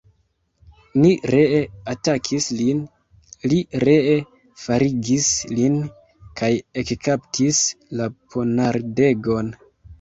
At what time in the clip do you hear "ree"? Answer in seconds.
1.33-1.59, 3.85-4.17